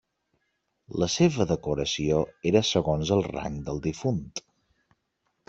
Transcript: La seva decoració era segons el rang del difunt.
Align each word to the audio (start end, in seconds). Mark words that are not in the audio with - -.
La 1.03 1.09
seva 1.15 1.45
decoració 1.51 2.23
era 2.53 2.63
segons 2.71 3.13
el 3.19 3.23
rang 3.29 3.61
del 3.69 3.83
difunt. 3.87 4.27